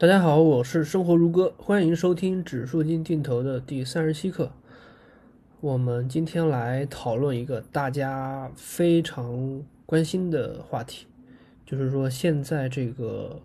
[0.00, 4.52] 大家好，我是生活如歌，欢迎收听指数基金定投的第三十七课。
[5.60, 11.08] 我们今天来讨论一个大家非常关心的话题，
[11.66, 13.42] 就是说现在这个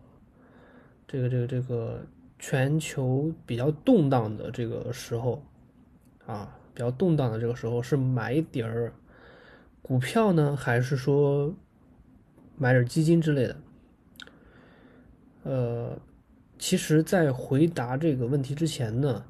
[1.07, 2.01] 这个这个这个
[2.37, 5.41] 全球比较动荡的这个时候
[6.27, 8.93] 啊，比较动荡的这个时候，是买点儿
[9.81, 11.51] 股票呢，还是说
[12.55, 13.55] 买点基金之类的？
[15.41, 15.97] 呃。
[16.65, 19.25] 其实，在回答这个问题之前呢，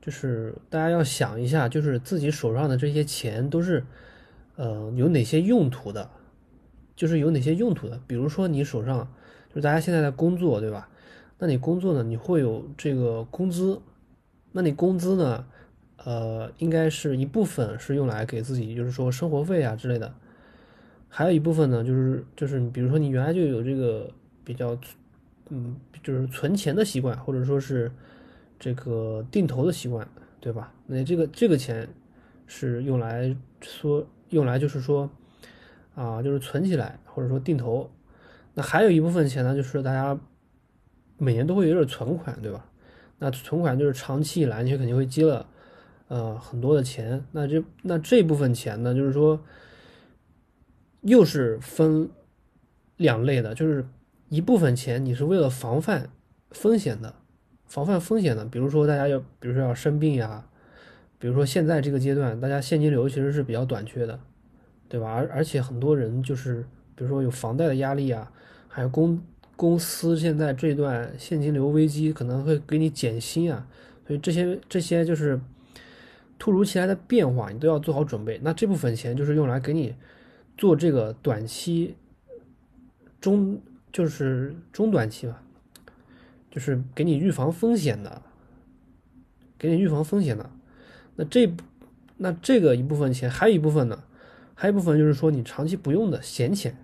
[0.00, 3.84] 就是大家要想一下，就是自己手上的这些钱都是，
[4.56, 6.10] 呃，有哪些用途的？
[6.96, 8.00] 就是有哪些用途的？
[8.08, 9.08] 比如说你手上，
[9.48, 10.88] 就是大家现在在工作，对吧？
[11.38, 13.80] 那你工作呢，你会有这个工资，
[14.50, 15.46] 那你工资呢，
[16.04, 20.12] 呃，应该是一部分是用来给自己，就是说生活费啊之类的，
[21.08, 24.10] 还有一部分呢，就是就是比如说你原来就有这个
[24.42, 24.76] 比较。
[25.54, 27.92] 嗯，就是存钱的习惯，或者说是
[28.58, 30.08] 这个定投的习惯，
[30.40, 30.72] 对吧？
[30.86, 31.86] 那这个这个钱
[32.46, 35.10] 是用来说，用来就是说
[35.94, 37.90] 啊，就是存起来，或者说定投。
[38.54, 40.18] 那还有一部分钱呢，就是大家
[41.18, 42.64] 每年都会有点存款，对吧？
[43.18, 45.46] 那存款就是长期以来你肯定会积了
[46.08, 47.22] 呃很多的钱。
[47.32, 49.38] 那这那这部分钱呢，就是说
[51.02, 52.08] 又是分
[52.96, 53.84] 两类的，就是。
[54.32, 56.08] 一部分钱你是为了防范
[56.52, 57.14] 风险的，
[57.66, 60.46] 防范风险的，比如说大家要，比如说要生病呀，
[61.18, 64.18] 比如说现在这个阶段，大家现金流其实是比较短缺的，
[64.88, 65.12] 对吧？
[65.12, 66.64] 而而且很多人就是，
[66.94, 68.32] 比如说有房贷的压力啊，
[68.68, 69.20] 还有公
[69.54, 73.66] 公司现在这段现金流危机可能会给你减薪啊，
[74.06, 75.38] 所以这些这些就是
[76.38, 78.40] 突如其来的变化，你都要做好准备。
[78.42, 79.94] 那这部分钱就是用来给你
[80.56, 81.96] 做这个短期
[83.20, 83.60] 中。
[83.92, 85.42] 就是中短期吧，
[86.50, 88.22] 就是给你预防风险的，
[89.58, 90.48] 给你预防风险的。
[91.14, 91.52] 那这
[92.16, 94.02] 那这个一部分钱，还有一部分呢，
[94.54, 96.74] 还有一部分就是说你长期不用的闲钱，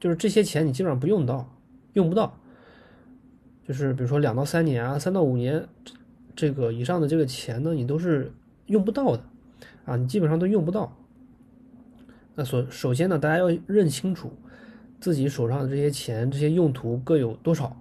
[0.00, 1.54] 就是这些钱你基本上不用到，
[1.92, 2.38] 用不到。
[3.66, 5.68] 就是比如说两到三年啊，三到五年
[6.34, 8.32] 这个以上的这个钱呢，你都是
[8.64, 9.22] 用不到的
[9.84, 10.96] 啊，你基本上都用不到。
[12.34, 14.32] 那所首先呢，大家要认清楚。
[15.00, 17.76] 自己手上的这些钱，这些用途各有多少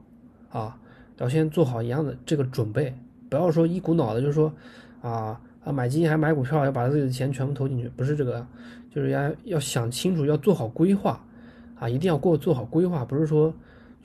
[0.50, 0.78] 啊？
[1.18, 2.96] 要先做好一样的这个准备，
[3.28, 4.54] 不要说一股脑的，就说
[5.02, 8.46] 啊啊买基金还买股票，要把自己的钱全部投进去，不是这个，
[8.94, 11.26] 就是要要想清楚，要做好规划
[11.80, 13.52] 啊，一定要过做好规划，不是说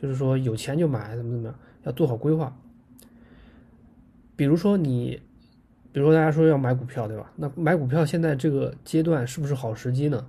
[0.00, 2.56] 就是说有钱就买怎么怎么样，要做好规划。
[4.34, 5.20] 比如说你，
[5.92, 7.30] 比如说大家说要买股票，对吧？
[7.36, 10.26] 那买股票现在这个阶段是不是好时机呢？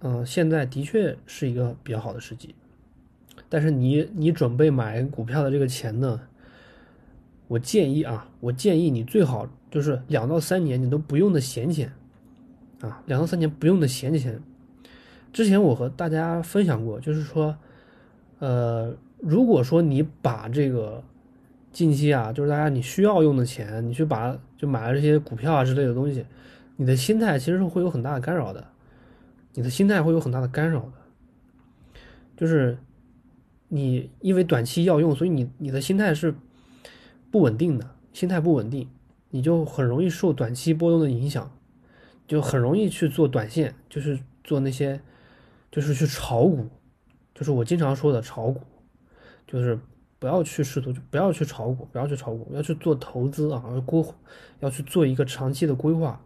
[0.00, 2.54] 嗯，现在的确是一个比较好的时机，
[3.48, 6.20] 但是你你准备买股票的这个钱呢？
[7.48, 11.92] 我建议啊，我建议你最好就是两到三年你都不用的闲钱，
[12.80, 14.42] 啊，两到三年不用的闲钱。
[15.32, 17.56] 之前我和大家分享过，就是说，
[18.40, 21.02] 呃，如果说你把这个
[21.72, 26.26] 近期啊，就是大家你需要用的钱，你去把就买了这些股票啊之类的东西，
[26.76, 28.64] 你的心态其实是会有很大的干扰的。
[29.56, 30.92] 你的心态会有很大的干扰的，
[32.36, 32.78] 就是
[33.68, 36.34] 你因为短期要用，所以你你的心态是
[37.30, 38.86] 不稳定的，心态不稳定，
[39.30, 41.50] 你就很容易受短期波动的影响，
[42.28, 45.00] 就很容易去做短线，就是做那些，
[45.72, 46.68] 就是去炒股，
[47.34, 48.60] 就是我经常说的炒股，
[49.46, 49.80] 就是
[50.18, 54.04] 不要去试图就，不要去炒股，不要去炒股，要去做投资啊，要规，
[54.60, 56.20] 要去做一个长期的规划。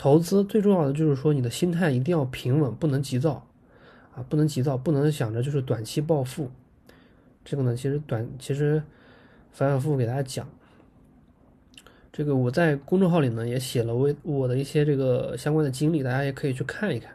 [0.00, 3.46] 投资最重要的就是说，你的心态一定要平稳，不能急躁，
[4.14, 6.50] 啊，不能急躁，不能想着就是短期暴富。
[7.44, 8.82] 这个呢，其实短其实
[9.52, 10.48] 反反复复给大家讲。
[12.10, 17.12] 这个我在公众号里呢也写了我我的一些这个相关的经历，大家也可以去看一看。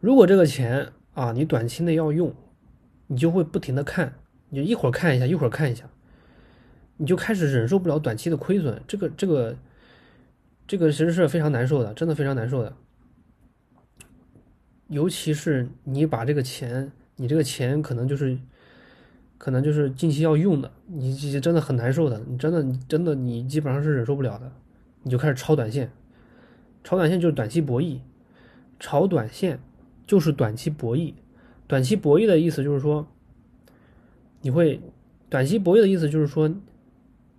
[0.00, 2.34] 如果这个钱啊，你短期内要用，
[3.06, 4.16] 你就会不停的看，
[4.50, 5.88] 你就一会儿看一下，一会儿看一下，
[6.98, 8.82] 你就开始忍受不了短期的亏损。
[8.86, 9.56] 这个这个。
[10.66, 12.74] 这个其实是非常难受的，真的非常难受的。
[14.88, 18.38] 尤其是你把这个钱，你这个钱可能就是，
[19.38, 22.18] 可能就是近期要用的，你真的很难受的。
[22.26, 24.52] 你真的，真的，你基本上是忍受不了的，
[25.02, 25.90] 你就开始炒短线。
[26.82, 28.00] 炒短线就是短期博弈，
[28.78, 29.58] 炒短线
[30.06, 31.14] 就是短期博弈。
[31.66, 33.06] 短期博弈的意思就是说，
[34.42, 34.80] 你会，
[35.28, 36.54] 短期博弈的意思就是说，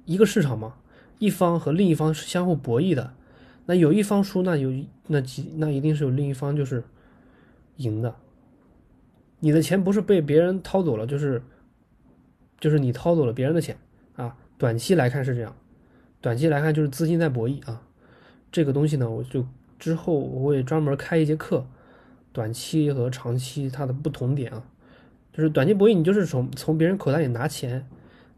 [0.05, 0.75] 一个市场嘛。
[1.19, 3.13] 一方和另一方是相互博弈的，
[3.65, 4.71] 那有一方输，那有
[5.07, 6.83] 那几那一定是有另一方就是
[7.77, 8.15] 赢的。
[9.39, 11.41] 你的钱不是被别人掏走了，就是
[12.59, 13.77] 就是你掏走了别人的钱
[14.15, 14.35] 啊。
[14.57, 15.55] 短期来看是这样，
[16.21, 17.81] 短期来看就是资金在博弈啊。
[18.51, 19.45] 这个东西呢，我就
[19.77, 21.65] 之后我会专门开一节课，
[22.31, 24.63] 短期和长期它的不同点啊。
[25.33, 27.85] 就是短期博弈，你就是从从别人口袋里拿钱，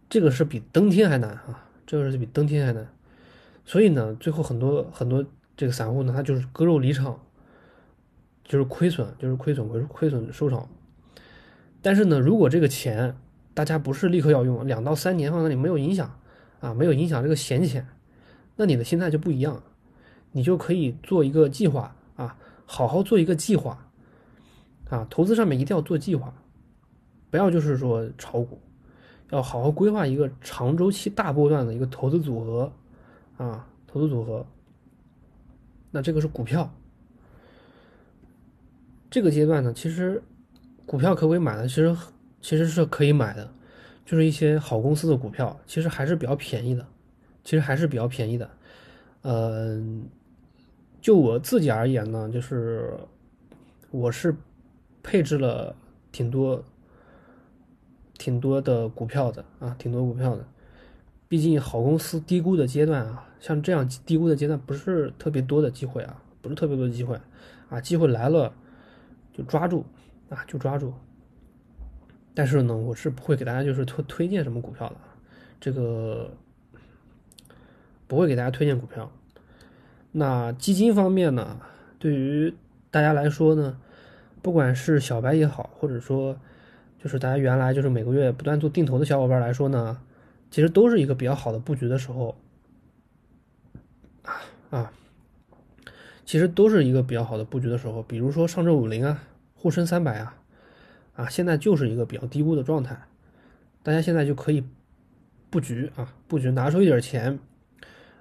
[0.09, 2.87] 这个是比登天还难啊，这个是比登天还难。
[3.65, 5.25] 所以呢，最后很多很多
[5.55, 7.19] 这个散户呢，他就是割肉离场，
[8.43, 10.69] 就是亏损，就是亏损亏亏损收场。
[11.81, 13.17] 但是呢，如果这个钱
[13.53, 16.19] 大家不是立刻要用，两到三年放那里没有影响
[16.59, 17.87] 啊，没有影响这个闲钱，
[18.55, 19.63] 那你的心态就不一样，
[20.31, 23.87] 你就可以做一个计划啊，好好做一个计划
[24.89, 26.33] 啊，投资上面一定要做计划。
[27.29, 28.61] 不要就是说炒股，
[29.29, 32.71] 要好好规划一个长周期、大波段的一个投资组合，
[33.37, 34.45] 啊，投资组合。
[35.91, 36.73] 那这个是股票，
[39.09, 40.21] 这个阶段呢，其实
[40.85, 41.67] 股票可不可以买呢？
[41.67, 41.97] 其实
[42.41, 43.51] 其实是可以买的，
[44.05, 46.85] 就是一些好公司的股票，其实还是比较便宜的，
[47.43, 48.49] 其实还是比较便宜的。
[49.23, 50.07] 嗯，
[51.01, 52.93] 就我自己而言呢，就是
[53.91, 54.35] 我是
[55.03, 55.75] 配置了
[56.11, 56.63] 挺多。
[58.17, 60.45] 挺多的股票的啊，挺多股票的。
[61.29, 67.19] 毕竟好公司低估的阶段啊，像这样低估的阶段不是特别多的机会啊，不是特别多的机会
[67.69, 68.53] 啊，机会来了
[69.33, 69.85] 就抓住
[70.29, 70.93] 啊，就抓住。
[72.33, 74.95] 但是呢，我是不会给大家就是推推荐什么股票的，
[75.59, 76.31] 这个
[78.07, 79.11] 不会给大家推荐股票。
[80.13, 81.59] 那基金方面呢，
[81.99, 82.53] 对于
[82.89, 83.77] 大家来说呢，
[84.41, 86.37] 不管是小白也好，或者说。
[86.99, 90.01] 就是大家原来就是每个月不断做定投的小伙伴来说呢，
[90.49, 92.35] 其实都是一个比较好的布局的时候
[94.23, 94.33] 啊
[94.71, 94.91] 啊，
[96.25, 98.01] 其实都是一个比较好的布局的时候。
[98.01, 99.23] 比如说上证五零啊、
[99.53, 100.35] 沪深三百啊，
[101.15, 102.99] 啊，现在就是一个比较低估的状态，
[103.83, 104.63] 大家现在就可以
[105.51, 107.37] 布局啊，布局拿出一点钱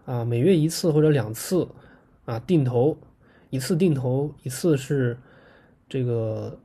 [0.04, 1.66] 啊，每月一次或者两次
[2.26, 2.98] 啊定投，
[3.48, 5.16] 一次定投一次是
[5.88, 6.60] 这个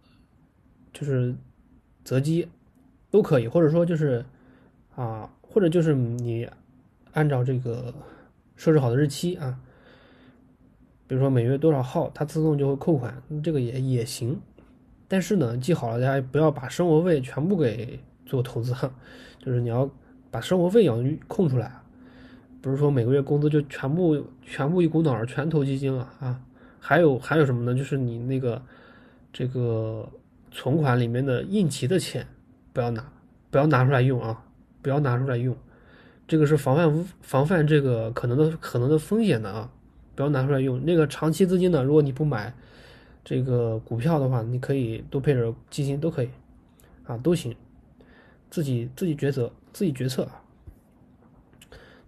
[0.92, 1.34] 就是。
[2.04, 2.48] 择机
[3.10, 4.26] 都可以，或者说就是
[4.96, 6.48] 啊，或者就是你
[7.14, 7.94] 按照这个
[8.56, 9.60] 设置好的日期啊，
[11.08, 14.40] 比如说每月多少号，它自动就会扣款，这个也也行。
[15.08, 18.74] 但是呢，记好了，大家不要把生活费全部给做投资，
[19.40, 19.90] 就是你要
[20.30, 20.98] 把生活费要
[21.28, 21.72] 空出来，
[22.62, 26.42] 不是说每个月工资就全部全部一股脑儿全投基金了啊。
[26.80, 27.78] 还有还有什么呢？
[27.78, 28.62] 就是你那个
[29.34, 30.10] 这个。
[30.52, 32.28] 存款里面的应急的钱
[32.74, 33.12] 不要拿，
[33.50, 34.44] 不要拿出来用啊！
[34.82, 35.56] 不要拿出来用，
[36.28, 39.72] 这个是防范防范这个可能的可能的风险的啊！
[40.16, 40.84] 不要拿出来用。
[40.84, 42.54] 那个长期资金呢，如果你不买
[43.24, 46.30] 这个股票的话，你可以多配点基金都可以
[47.06, 47.56] 啊，都行，
[48.50, 50.42] 自己自己抉择，自己决策啊。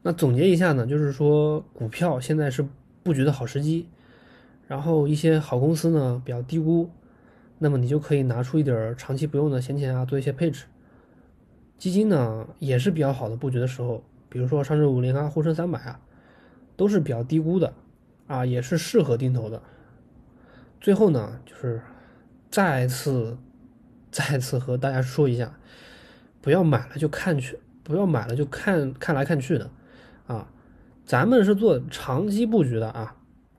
[0.02, 2.66] 那总结一下呢，就是说股票现在是
[3.04, 3.88] 布局的好时机，
[4.68, 6.90] 然后一些好公司呢比较低估。
[7.64, 10.66] 那么你就可以拿出一点长期不用的闲钱啊，做一些配置。
[11.78, 15.98] 基金呢也是比较好的布局的时候，比如说上证五零啊、沪深三百啊，
[16.76, 17.74] 都是比较低估的
[18.28, 19.62] 啊，也是适合定投的。
[20.82, 21.82] 最后呢，就是
[22.52, 23.38] 再次、
[24.12, 25.58] 再次和大家说一下，
[26.42, 29.70] 不要买了就看去，不要买了就看看来看去的
[30.28, 30.50] 啊。
[31.06, 33.16] 咱们是做长期布局的啊，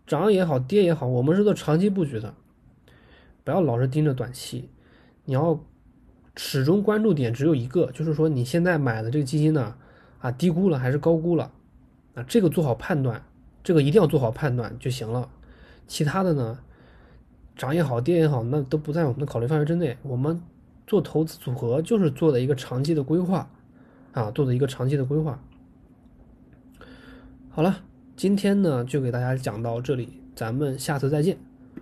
[0.06, 2.34] 涨也好，跌也好，我们是做长期布局的。
[3.44, 4.70] 不要老是盯着短期，
[5.26, 5.60] 你要
[6.34, 9.76] 始终关注点只有一个，就是说你现在买的这个基金呢，
[10.18, 11.52] 啊低估了还是高估了，
[12.14, 13.22] 啊这个做好判断，
[13.62, 15.28] 这个一定要做好判断就行了。
[15.86, 16.58] 其他的呢，
[17.54, 19.98] 涨也好跌也好，那都不在我们的考虑范围之内。
[20.02, 20.40] 我们
[20.86, 23.50] 做投资组合就是做的一个长期的规划，
[24.12, 25.38] 啊做的一个长期的规划。
[27.50, 27.82] 好了，
[28.16, 31.36] 今天呢就给大家讲到这里，咱们下次再见。